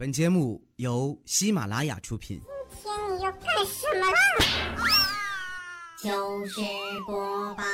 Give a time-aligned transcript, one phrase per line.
[0.00, 2.40] 本节目由喜马拉雅出品。
[2.80, 4.16] 今天你要干什么啦？
[6.00, 6.60] 就是
[7.04, 7.64] 播报。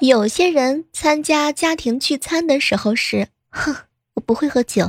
[0.00, 3.76] 有些人参加家庭聚餐的时候是，哼，
[4.14, 4.86] 我不会喝酒；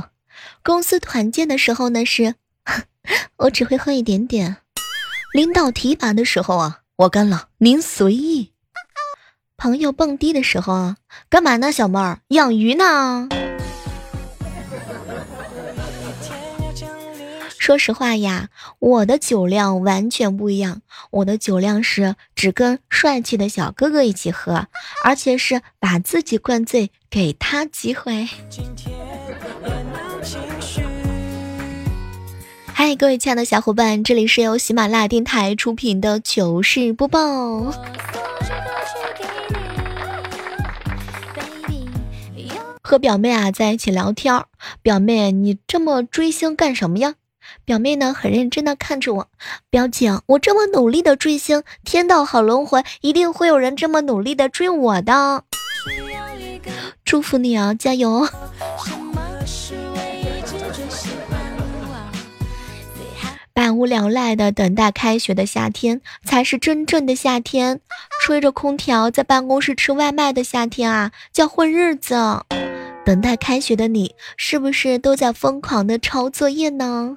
[0.62, 2.84] 公司团建的时候呢是，哼，
[3.36, 4.54] 我只会喝一点点；
[5.34, 8.52] 领导提拔的时候啊，我干了，您随意；
[9.58, 10.96] 朋友蹦迪的时候啊，
[11.28, 12.20] 干嘛呢，小妹儿？
[12.28, 13.28] 养鱼呢。
[17.68, 20.80] 说实话呀，我的酒量完全不一样。
[21.10, 24.68] 我的酒量是只跟帅气的小哥哥一起喝，
[25.04, 28.26] 而且是把自己灌醉，给他机会。
[32.72, 37.20] 嗨，各位亲爱的小伙伴，这里是由喜马拉雅电台出品的糗事播报。
[42.82, 44.42] 和表妹啊在一起聊天，
[44.80, 47.16] 表妹，你这么追星干什么呀？
[47.68, 49.28] 表妹呢，很认真的看着我，
[49.68, 55.44] 表姐，我这么努力的追星，天道好轮回，一定会有人这么努力的追我的。
[57.04, 58.26] 祝福你啊，加油！
[63.52, 67.80] 百无聊赖的等待开学的夏天，才是真正的夏天。
[68.22, 72.16] 吹着空调在办公室吃外卖的夏天啊，叫混日子。
[73.08, 77.16] 等待开学的你，是不是都在疯狂的抄作业呢？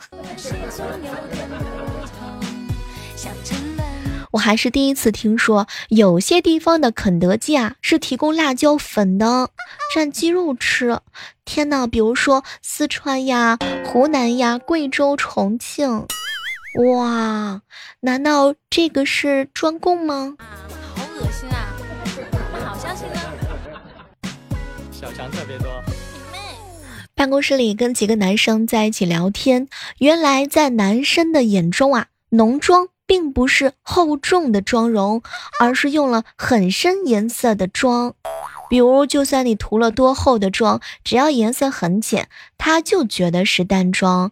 [4.31, 9.49] 我还是第一次听说，有些地方的肯德基啊是提供辣椒粉的，
[9.93, 10.97] 蘸鸡肉吃。
[11.43, 16.07] 天呐，比如说四川呀、湖南呀、贵州、重庆，
[16.95, 17.61] 哇，
[17.99, 20.37] 难道这个是专供吗？
[25.11, 25.83] 小强特别多。
[27.13, 29.67] 办公室里跟几个男生在一起聊天，
[29.97, 35.21] 原来在男生的眼中啊，浓妆并不是厚重的妆容，
[35.59, 38.13] 而是用了很深颜色的妆。
[38.69, 44.31] 比如，就算你涂了多厚的妆，只要颜色很浅，他就觉得是淡妆。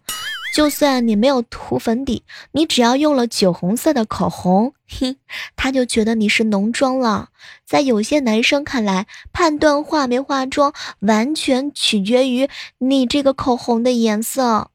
[0.52, 5.16] 就算你没有涂粉底，你只要用了酒红色的口红，嘿，
[5.56, 7.30] 他就觉得你是浓妆了。
[7.66, 12.50] 在有些男生看来，判断化没化妆，完全取决于
[12.80, 14.70] 你这个口红的颜色。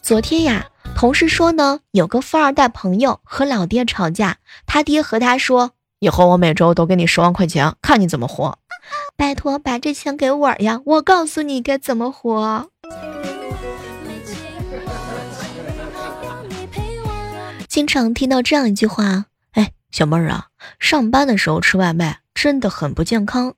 [0.00, 0.66] 昨天呀，
[0.96, 8.58] 同事说呢，有个富二代朋友和老爹吵架，他爹和他说：“以后我每周都给你十万块钱，看你怎么活。”
[9.16, 10.80] 拜托，把这钱给我呀！
[10.84, 12.70] 我告诉你该怎么活。
[17.68, 20.46] 经常听到这样一句话：“哎，小妹儿啊，
[20.78, 23.54] 上班的时候吃外卖真的很不健康。”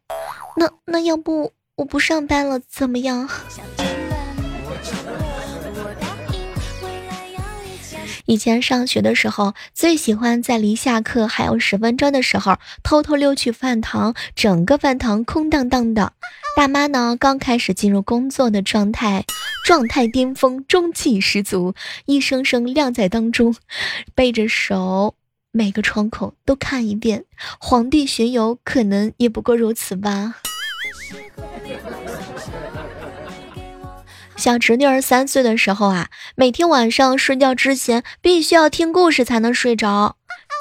[0.57, 3.29] 那那要不我不上班了怎么样？
[8.29, 16.13] 以前上学的时候，最喜欢在离下课还有十分钟的时候，偷偷溜去饭堂，整个饭堂空荡荡的。
[16.55, 19.25] 大妈呢，刚开始进入工作的状态，
[19.65, 21.75] 状态巅峰，中气十足，
[22.05, 23.57] 一声声亮在当中，
[24.15, 25.15] 背着手，
[25.51, 27.25] 每个窗口都看一遍。
[27.59, 30.35] 皇帝巡游可能也不过如此吧。
[34.39, 40.15] 小侄女儿三岁的时候啊，每天晚上睡觉之前必须要听故事才能睡着。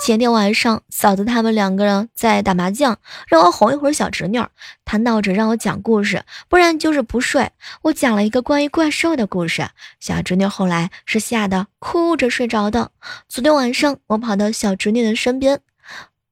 [0.04, 4.50] 前天晚上，嫂子他们两个人在打麻将，让我哄一会儿小侄女儿。
[4.84, 7.52] 她闹着让我讲故事，不然就是不睡。
[7.84, 12.90] 我讲了一个关于怪兽的故事，小侄女后来是吓得哭着睡着的。
[13.30, 15.60] 昨天晚上，我跑到小侄女的身边，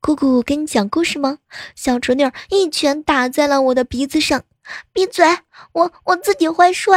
[0.02, 1.38] 姑姑给你讲故事吗？
[1.76, 4.42] 小侄女一拳打在了我的鼻子上，
[4.92, 5.24] 闭嘴！
[5.74, 6.92] 我我自己会睡。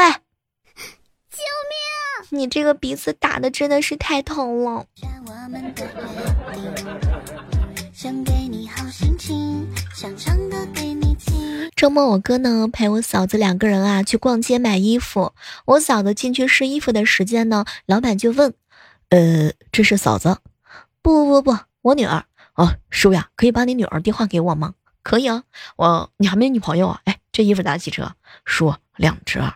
[1.30, 1.42] 救
[2.30, 2.40] 命！
[2.40, 4.86] 你这个鼻子打的真的是太疼了。
[11.76, 15.32] 周末我哥呢陪我嫂子两个人啊去逛街买衣服。
[15.64, 18.54] 我嫂子进去试衣服的时间呢，老板就问
[19.10, 20.38] ：“呃，这是嫂子？
[21.02, 22.24] 不不不不，我女儿。
[22.54, 24.74] 哦，叔呀，可以把你女儿电话给我吗？
[25.02, 25.44] 可以啊。
[25.76, 27.00] 我你还没女朋友啊？
[27.04, 28.14] 哎，这衣服打几折？
[28.44, 29.54] 叔，两折。”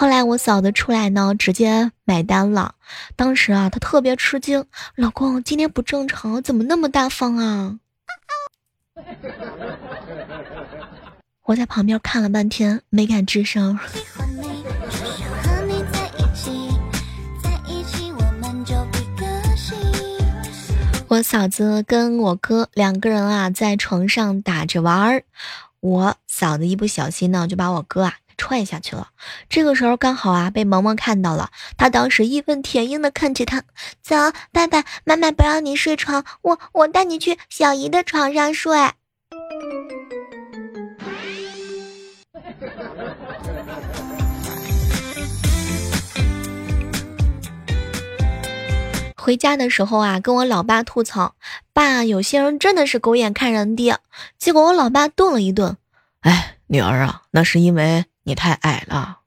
[0.00, 2.74] 后来我嫂子出来呢，直接买单了。
[3.16, 4.64] 当时啊，她特别吃惊，
[4.94, 7.78] 老公今天不正常，怎么那么大方啊？
[11.44, 13.78] 我在旁边看了半天，没敢吱声。
[21.08, 25.22] 我嫂子跟我哥两个人啊在床上打着玩儿，
[25.80, 29.08] 我嫂子一不小心呢就把我哥啊踹下去了。
[29.50, 33.62] 这个时候刚好啊被萌萌看到了，他当时义愤填膺的看着他，
[34.00, 34.16] 走，
[34.50, 38.72] 爸爸妈妈不让你睡床，我我带你去小姨的床上睡。
[49.16, 51.34] 回家的时候啊，跟我老爸吐槽，
[51.74, 53.94] 爸，有些人真的是狗眼看人低。
[54.38, 55.76] 结果我老爸顿了一顿，
[56.22, 59.18] 哎，女儿啊，那是因为你太矮了。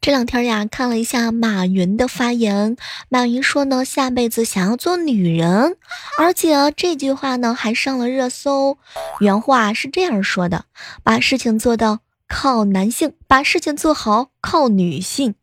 [0.00, 2.76] 这两天呀，看了一下马云的发言，
[3.08, 5.76] 马云说呢，下辈子想要做女人，
[6.18, 8.78] 而且这句话呢还上了热搜。
[9.20, 10.64] 原话是这样说的：
[11.02, 12.00] 把事情做到。
[12.28, 15.36] 靠男性把事情做好，靠女性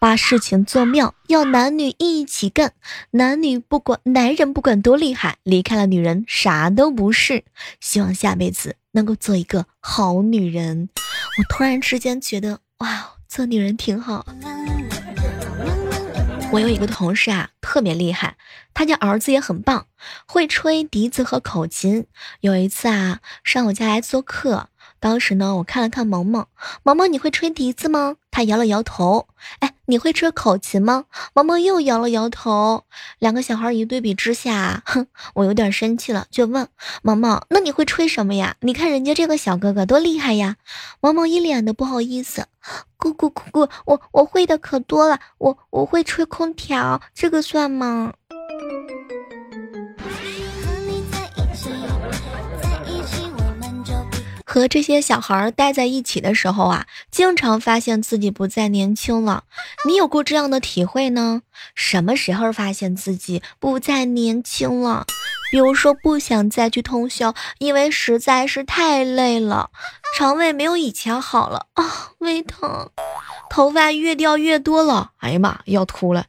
[0.00, 2.72] 把事情做妙，要男女一起干。
[3.10, 7.44] 男女不管，男人不管多厉害，离开了女人啥都不是。
[7.80, 10.88] 希望下辈子能够做一个好女人。
[11.38, 14.24] 我突然之间觉得，哇，做女人挺好。
[16.52, 18.36] 我有一个同事啊，特别厉害，
[18.72, 19.86] 他家儿子也很棒，
[20.26, 22.06] 会吹笛子和口琴。
[22.40, 24.68] 有一次啊，上我家来做客。
[25.00, 26.46] 当时呢，我看了看萌萌，
[26.82, 28.16] 萌萌你会吹笛子吗？
[28.38, 29.26] 他摇了摇头。
[29.58, 31.06] 哎，你会吹口琴吗？
[31.34, 32.84] 萌萌又摇了摇头。
[33.18, 36.68] 两个小孩一对比之下，哼，我有点生气了，就问
[37.02, 38.54] 萌萌：“那你会吹什么呀？
[38.60, 40.54] 你看人家这个小哥哥多厉害呀！”
[41.02, 42.46] 萌萌一脸的不好意思
[42.96, 48.12] ：“姑姑姑姑，我我会的可多了，我我会吹空调，这个算吗？”
[54.48, 59.44] 和这些小孩待在一起的时候啊，经常发现自己不再年轻了。
[59.86, 61.42] 你有过这样的体会呢？
[61.74, 65.04] 什么时候发现自己不再年轻了？
[65.50, 69.68] 比如说不想再去通宵，因为实在是太累了；
[70.16, 72.88] 肠胃没有以前好了啊，胃疼；
[73.50, 76.22] 头发越掉越多了，哎呀妈，要秃了；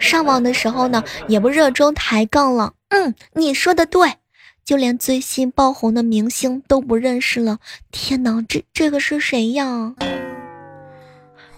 [0.00, 2.72] 上网的时候呢，也不热衷抬杠了。
[2.88, 4.16] 嗯，你说的对。
[4.64, 7.58] 就连最新爆红的明星都不认识了，
[7.90, 9.94] 天哪，这这个是谁呀？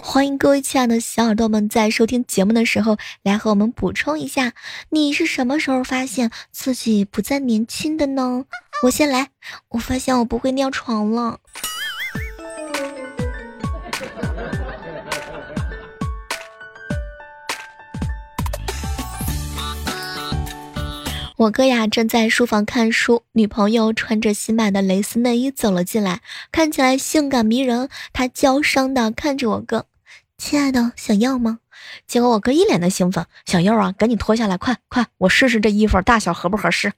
[0.05, 4.53] 欢迎各位亲爱的小耳朵们，在收听节目的时候来和我们补充一下，
[4.91, 8.45] 你是什么时候发现自己不再年轻的呢？
[8.83, 9.29] 我先来，
[9.69, 11.39] 我发现我不会尿床了。
[21.43, 26.21] 我哥呀正在书房看书，女朋友穿着新买的蕾丝内衣走了进来，
[26.53, 27.89] 看起来性感迷人。
[28.12, 29.87] 他娇声的看着我哥
[30.39, 31.59] ：“亲爱的，想要吗？”
[32.06, 36.93] 结果我哥一脸的兴奋：“想要啊，赶紧脱下来，快快，我试试这衣服大小合不合适。”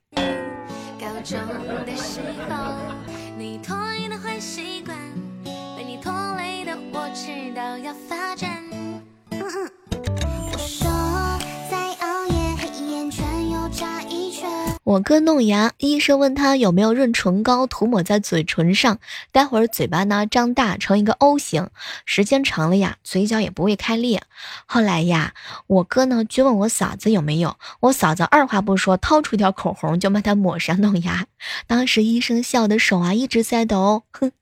[14.84, 18.98] 我哥弄牙，医生问他有没有润唇膏涂抹在嘴唇上，
[19.32, 21.68] 待会儿嘴巴呢张大成一个 O 型，
[22.04, 24.22] 时间长了呀，嘴角也不会开裂。
[24.66, 25.32] 后来呀，
[25.66, 31.24] 我哥呢就问我嫂子有没有，我嫂子二话不说，掏出一条口红就帮他抹上弄牙。
[31.66, 34.32] 当时医生笑的手啊一直在抖，哼，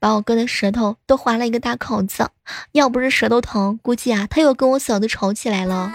[0.00, 2.28] 把我哥的舌头都划了一个大口子。
[2.72, 5.92] 要不是舌头疼，估计啊他又跟我嫂子吵起来了。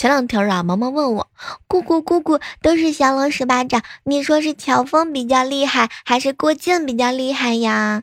[0.00, 1.28] 前两天啊，萌萌问我，
[1.68, 8.02] 姑姑姑姑都是降龙十八掌，你说是乔峰比较厉害，还是郭靖比较厉害呀？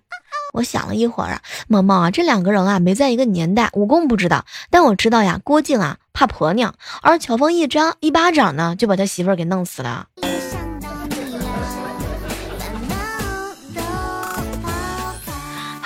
[0.54, 10.06] 我想了一会儿啊，萌萌啊，这两个人啊没在一个年代，武功不知道，但我知道呀，郭靖啊怕婆娘，而乔峰一张一巴掌呢就把他媳妇儿给弄死了。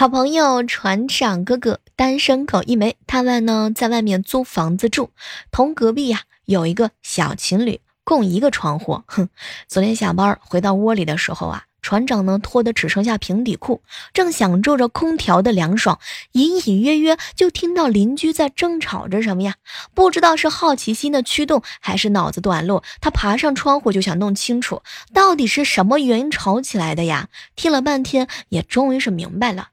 [0.02, 5.12] 好朋友船长哥哥单身狗一枚，他们呢在外面租房子住，
[5.52, 9.04] 同隔壁呀有一个小情侣，共一个窗户。
[9.06, 9.30] 哼，
[9.68, 16.00] 昨天下班回到窝里的时候啊，船长呢脱的只剩下平底裤，正享受着空调的凉爽，
[16.32, 19.54] 隐隐约约就听到邻居在争吵着什么呀？
[19.94, 24.82] 不知道是好奇心的驱动，还是脑子短路，他爬上窗户就想弄清楚
[25.14, 27.30] 到底是什么原因吵起来的呀？
[27.56, 29.68] 听了半天，也终于是明白了。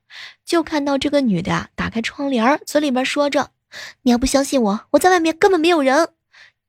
[0.44, 3.50] 就看到这个女的啊，打开窗帘，嘴里边说着
[4.02, 6.08] ：“你要不相信我，我在外面根本没有人。”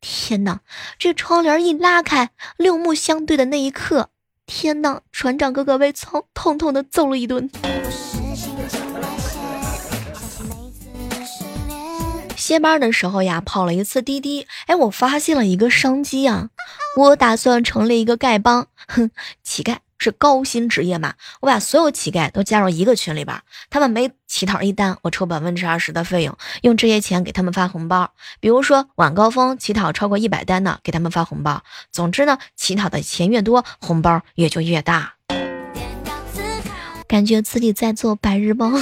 [0.01, 0.62] 天哪！
[0.98, 4.10] 这窗帘一拉开，六目相对的那一刻，
[4.46, 5.01] 天哪！
[5.12, 7.50] 船长哥哥被操痛痛的揍了一顿。
[12.38, 16.50] 歇班的时候呀，跑了一次滴滴，哎，我发现了一个商机啊！
[16.98, 19.12] 我打算成立一个丐帮，哼，
[19.44, 23.39] 乞丐是高薪职业嘛，我把所有乞丐都加入一个群里边，
[23.70, 28.10] 他们每乞讨一单，我抽百分之二十的费用，用这些钱给他们发红包。
[28.39, 31.62] 比如说晚高峰乞讨超过一百单的，给他们发红包。
[31.91, 35.13] 总之呢，乞讨的钱越多，红包也就越大。
[37.08, 38.82] 感觉自己在做白日梦。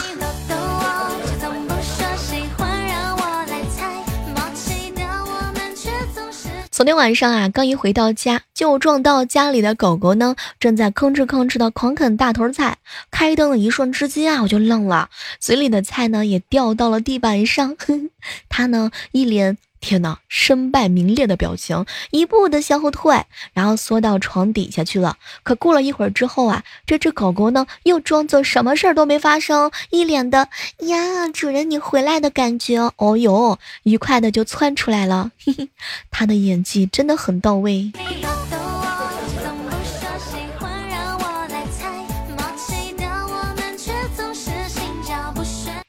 [6.78, 12.78] 昨天晚上啊，刚一回到家，就撞到家里的狗狗呢，正在吭哧吭哧的狂啃大头菜。
[13.10, 17.76] 开灯的一瞬之间啊，我就愣了，嘴里的菜呢也掉到了地板上。
[18.48, 19.58] 他呢一脸。
[19.80, 25.18] 天呐，身败名裂的表情，一步的向后退，然后缩到床底下去了。
[25.44, 32.78] 可过了一会儿之后啊，这只狗狗呢又装作什么事儿都没发生，一脸的呀，主人你回来的感觉。
[32.98, 35.70] 哦哟，愉快的就窜出来了， 嘿嘿，
[36.12, 37.92] 它的演技真的很到位。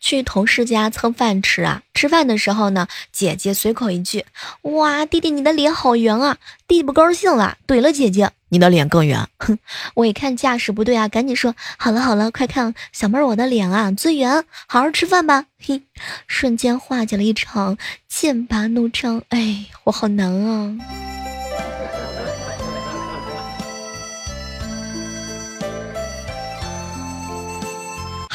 [0.08, 1.82] 去同事家蹭饭吃啊！
[1.92, 4.24] 吃饭的时候呢，姐姐随口一句
[4.62, 9.58] ：“哇，弟弟你的脸好圆啊！”弟弟不高兴了，怼了姐姐：“你的脸更圆。”哼，
[9.92, 14.46] 我一看架势不对啊，赶紧说：“好了好了，快看小妹儿我的脸啊，最圆！
[14.66, 15.82] 好好吃饭吧。”嘿，
[16.26, 17.76] 瞬间化解了一场
[18.08, 19.20] 剑拔弩张。
[19.28, 21.07] 哎，我好难啊。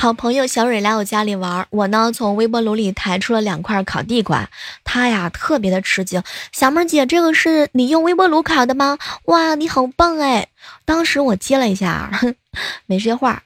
[0.04, 4.50] 好朋友小蕊来我家里玩，我呢从微波炉里抬出了两块烤地瓜，
[4.84, 6.22] 她呀特别的吃惊。
[6.52, 8.98] 小妹姐，这个是你用微波炉烤的吗？
[9.32, 10.50] 哇，你好棒哎！
[10.84, 12.12] 当时我接了一下，
[12.86, 13.44] 没接话。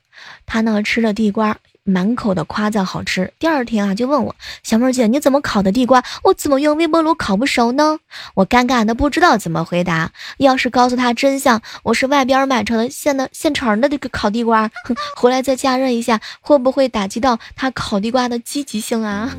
[0.48, 1.56] 她呢吃着地瓜。
[1.88, 6.04] 满口的夸赞好吃，第二天啊就问我小妹姐你怎么烤的地瓜？
[6.24, 8.00] 我怎么用微波炉烤不熟呢？
[8.36, 10.12] 我尴尬的不知道怎么回答。
[10.38, 14.70] 要是告诉他真相，我是外边买成的现的现成的这个烤地瓜，
[15.16, 19.34] 回来再加热一下，会不会打击到他烤地瓜的积极性啊？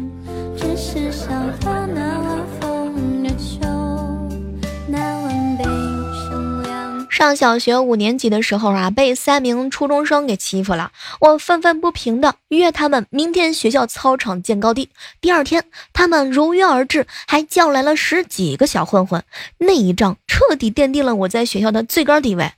[7.18, 14.88] 上小学五年级的时候啊，被三名初中生给欺负了，我愤愤不平的约他们明天学校操场见高低。
[15.20, 19.25] 第二天，他们如约而至，还叫来了十几个小混混。
[19.58, 22.52] 那一仗彻底奠定了我在学校的最高地位。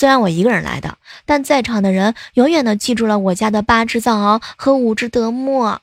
[0.00, 5.76] 虽然我一个人来的，但在场的人永远的记住了我家的八只藏獒和五只德牧。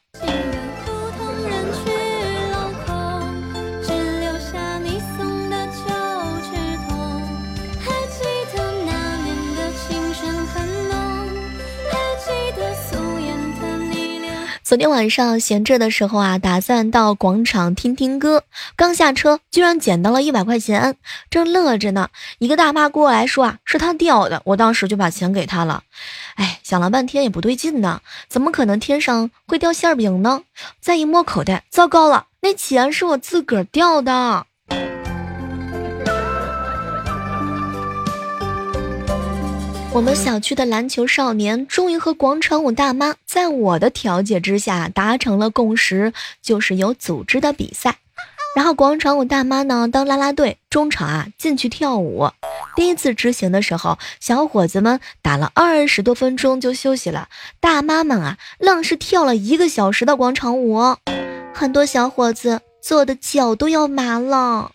[14.68, 18.44] 昨天晚上闲着的时候啊，打算到广场听听歌。
[18.76, 20.98] 刚下车，居然捡到了一百块钱，
[21.30, 22.10] 正乐着呢，
[22.40, 24.42] 一个大妈过来说啊，是他掉的。
[24.44, 25.84] 我当时就把钱给他了。
[26.36, 30.42] 哎，想了半天也不对劲呢，怎么可能天上会掉馅饼呢？
[30.82, 34.48] 再一摸口袋，糟糕了，那钱是我自个儿掉的。
[39.98, 47.98] 我们小区的篮球少年终于和广场舞大妈在我的调解之下达成了共识，就是有组织的比赛。
[48.56, 52.30] 然后广场舞大妈呢当啦啦队，中场啊进去跳舞。
[52.76, 57.28] 第一次执行的时候，小伙子们打了二十多分钟就休息了，
[57.60, 60.96] 大妈们啊愣是跳了一个小时的广场舞，
[61.56, 64.74] 很多小伙子坐的脚都要麻了。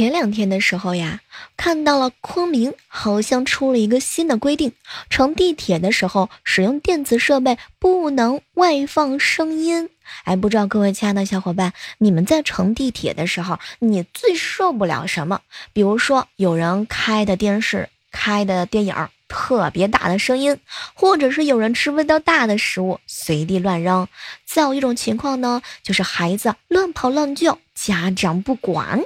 [0.00, 1.20] 前两天的时候呀，
[1.58, 4.72] 看到了昆明好像出了一个新的规定，
[5.10, 9.90] 乘地铁的时候使用电子设备不能外放声音。
[10.24, 15.42] 哎，不知道各位亲爱的小伙伴，你们在乘地铁的时候，你最受不了什么？
[15.74, 18.94] 比如说有人开的电视、开的电影
[19.28, 20.56] 特别大的声音，
[20.94, 24.08] 或者是有人吃味道大的食物随地乱扔。
[24.46, 29.02] 再有一种情况呢，就是孩子乱跑乱叫，家长不管。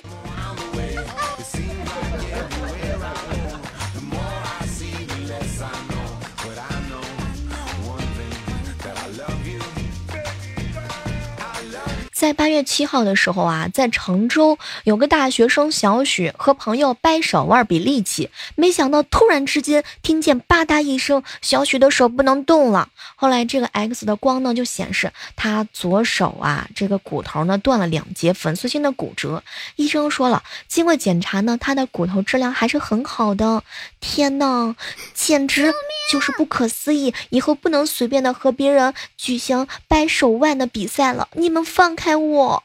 [12.24, 22.88] 在八月七号的时候啊，在常州有个大学生小许和朋友掰手腕比力气，没想到突然之间听见吧嗒一声，小许的手不能动了。
[23.14, 29.42] 后来这个 X 的光呢就显示他左手啊这个骨头呢断了两节，粉碎性的骨折。
[29.76, 33.62] 医生说了，经过检查呢，他的骨头质量还是很好的。
[34.00, 34.74] 天呐，
[35.12, 35.74] 简直
[36.10, 37.12] 就是不可思议！
[37.28, 42.62] 以后不能随便的和别人举行掰手腕的比赛了，你们放开我！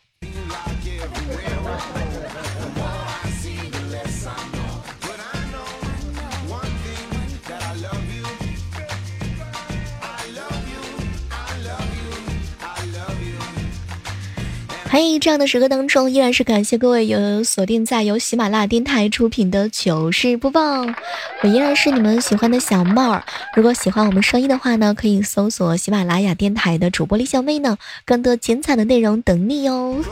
[14.91, 20.83] 嘿，这样的时刻当中，依然是感谢各位有锁定在由喜马拉雅电台出品的糗事播报。
[21.43, 23.23] 我依然是你们喜欢的小妹儿。
[23.55, 30.03] 如果喜欢我们声音的话呢，可以搜索喜马拉雅电台的主播李小妹呢，更多精彩的内容等你哟。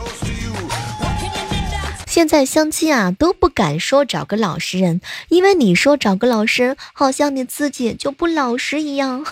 [2.05, 9.25] 现在相亲啊都不敢说找个老实人，因为你说找个老实人，好像你自己就不老实一样。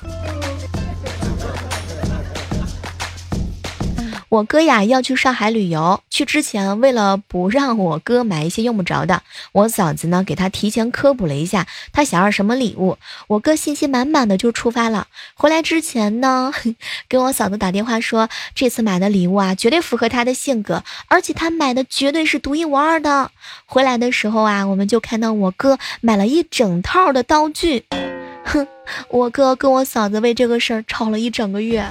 [4.35, 9.21] 我哥呀要去上海旅游，去之前为了不让我哥买一些用不着的，
[9.53, 12.97] 我嫂子呢给他提前科普了一下，他想要什么礼物。
[13.27, 15.07] 我哥信心满满的就出发了。
[15.35, 16.51] 回来之前呢，
[17.07, 23.31] 给我嫂子打电话说，这次买的礼物啊绝对符合他的性格，而且他买的绝对是独一无二的。
[23.65, 27.85] 回来的时候啊，我们就看到我哥买了一整套的道具。
[28.43, 28.67] 哼，
[29.07, 31.89] 我哥跟我嫂子为这个事儿吵了一整个月。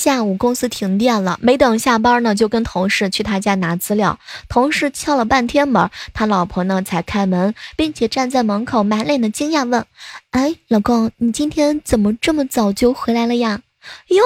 [0.00, 4.18] 下午公司停电了，没等下班呢，就跟同事去他家拿资料。
[4.48, 9.84] 同事敲了半天门，他老婆呢才开门，并且站在门口满脸的惊讶问
[10.32, 13.60] ：“哎，老公，你今天怎么这么早就回来了呀？”
[14.08, 14.22] 哟，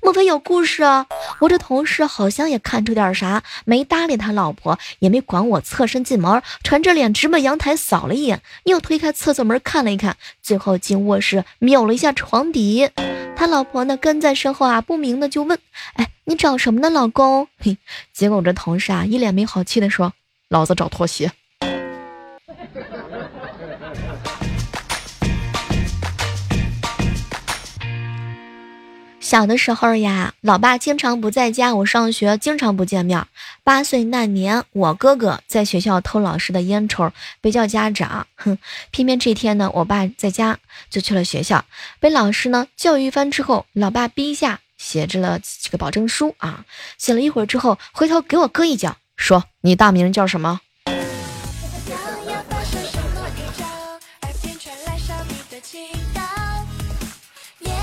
[0.00, 1.06] 莫非有故事啊？
[1.40, 12.90] 我这同事好像也看出点啥，没搭理他老婆，也没管我，侧身进门，沉着脸直奔阳台扫了一眼，又推开厕所门看了一看，最后进卧室瞄了一下床底。
[13.34, 15.58] 他老婆呢跟在身后啊，不明的就问
[15.94, 17.76] ：“哎，你找什么呢，老公？”嘿，
[18.12, 20.12] 结果我这同事啊一脸没好气的说
[20.48, 21.32] ：“老子找拖鞋。”
[29.32, 33.26] 小的时候呀，老爸经常不在家，我上学经常不见面。
[33.64, 38.26] 八岁那年，我哥哥在学校偷老师的烟抽，被叫家长。
[38.36, 38.58] 哼，
[38.90, 40.58] 偏偏这天呢，我爸在家
[40.90, 41.64] 就去了学校，
[41.98, 46.66] 被老师呢教育一番之后，老爸逼下写着了这个保证书啊。
[46.98, 50.60] 写了一会儿之后，回头给我哥一脚，说：“你大名叫什么？”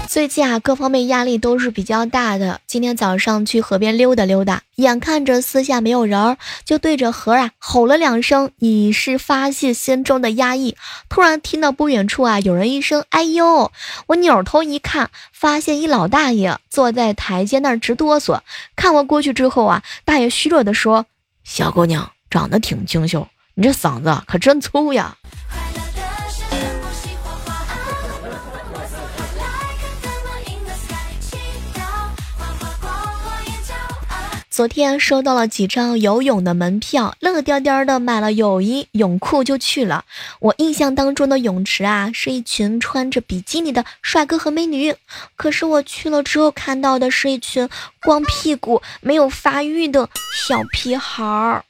[0.10, 2.62] 最近啊，各方面压力都是比较大的。
[2.66, 10.76] 今天早上去河边溜达溜达，眼看着四下没有人儿，就对着河啊吼了两声，以示发泄心中的压抑。
[11.10, 13.72] 突然听到不远处啊有人一声“哎呦”，
[14.10, 18.40] 我扭头一看，发现一老大爷坐在台阶那儿直哆嗦。
[18.76, 21.06] 看我过去之后啊，大爷虚弱的说
[21.46, 25.16] ：“小姑娘长得挺清秀，你这嗓子可真粗呀。”
[34.60, 40.04] 昨天收到了几张游泳的门票，乐颠颠的买了泳衣泳裤就去了。
[40.42, 44.94] 我印象当中的泳池啊，是一群穿着比基尼的帅哥和美女。
[45.38, 47.70] 可是我去了之后，看到的是一群
[48.02, 50.10] 光屁股没有发育的
[50.46, 51.64] 小屁孩儿。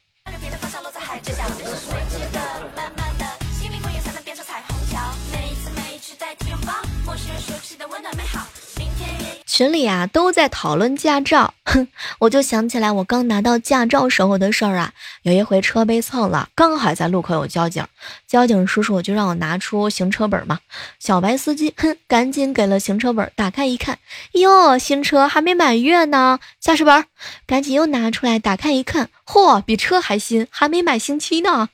[9.60, 11.86] 群里啊都在讨论驾照，哼，
[12.20, 14.94] 我就想起来我刚拿到驾照时候的事儿啊。
[15.24, 17.86] 有一回车被蹭了，刚好在路口有交警，
[18.26, 20.60] 交警叔叔就让我拿出行车本嘛。
[20.98, 24.00] 小白司机哼，赶紧给了行车本，打开一看，
[24.32, 26.40] 哟，新车还没满月呢。
[26.62, 27.04] 驾驶本，
[27.46, 31.68] 赶紧又拿出来，打开一看，嚯，比车还新，还没满星期呢。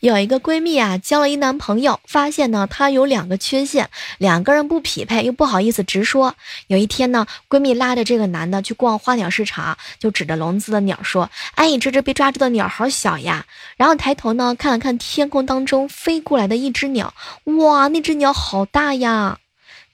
[0.00, 6.34] 有一个闺蜜啊，交了一男朋友，发现呢他有两个缺陷，两个人不匹配，又不好意思直说。
[6.66, 19.38] 有一天呢，闺蜜拉着这个男的去逛花鸟市场，就指着笼子的鸟说：“哎，这只被抓住的鸟好小呀。”然后抬头呢看了看天空当中飞过来的一只鸟，哇，那只鸟好大呀！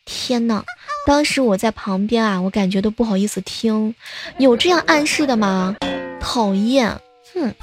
[0.05, 0.65] 天呐，
[1.07, 3.95] 当时我在旁边啊，我感觉都不好意思听，
[4.39, 5.77] 有这样暗示的吗？
[6.21, 7.01] 讨厌，
[7.33, 7.55] 哼。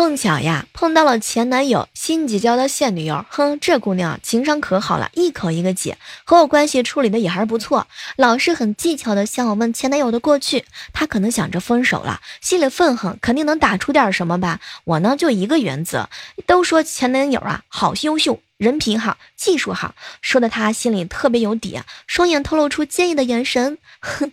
[0.00, 3.26] 碰巧呀，碰到了前男友新结交的现女友。
[3.28, 7.86] 哼，这姑娘情商可好了，一口一个姐，和我关系处理的也还是不错。
[8.16, 14.60] 老是很技巧的向我问前男友的过去，她可能想着分手了，心里愤恨，肯定能打出点什么吧。
[14.84, 16.08] 我呢，就一个原则，
[16.46, 23.76] 都说前男友啊好优秀，人品好，技术好，说的她心里特别有底，双眼透露出坚毅的眼神。
[24.00, 24.32] 哼，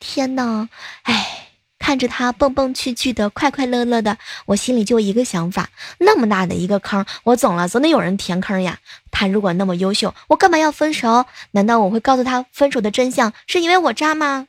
[0.00, 0.70] 天哪，
[1.02, 1.43] 哎。
[1.84, 4.16] 看着他蹦蹦趣趣的，快快乐乐的，
[4.46, 5.68] 我心里就一个想法：
[5.98, 8.78] 那么大的一个坑，我走了总得有人填坑呀。
[9.10, 11.26] 他如果那么优秀，我干嘛要分手？
[11.50, 14.46] 难道我会告诉他分手的真相是因为我渣吗？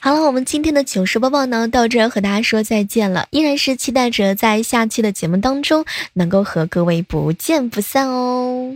[0.00, 3.28] 好了，我们今天的糗事播报呢，到这和大家说再见了。
[3.30, 8.74] 依然是期待着在下期的节目当中能够和各位不见不散哦。